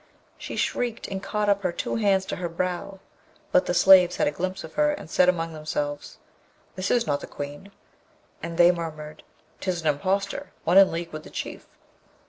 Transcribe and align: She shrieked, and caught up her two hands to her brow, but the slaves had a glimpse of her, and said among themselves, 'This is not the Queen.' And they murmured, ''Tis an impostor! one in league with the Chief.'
She 0.39 0.55
shrieked, 0.55 1.07
and 1.09 1.21
caught 1.21 1.47
up 1.47 1.61
her 1.61 1.71
two 1.71 1.97
hands 1.97 2.25
to 2.25 2.37
her 2.37 2.49
brow, 2.49 2.97
but 3.51 3.67
the 3.67 3.73
slaves 3.75 4.15
had 4.15 4.25
a 4.25 4.31
glimpse 4.31 4.63
of 4.63 4.73
her, 4.73 4.91
and 4.91 5.07
said 5.07 5.29
among 5.29 5.53
themselves, 5.53 6.17
'This 6.75 6.89
is 6.89 7.05
not 7.05 7.19
the 7.21 7.27
Queen.' 7.27 7.71
And 8.41 8.57
they 8.57 8.71
murmured, 8.71 9.21
''Tis 9.59 9.81
an 9.81 9.87
impostor! 9.87 10.53
one 10.63 10.79
in 10.79 10.91
league 10.91 11.13
with 11.13 11.21
the 11.21 11.29
Chief.' 11.29 11.67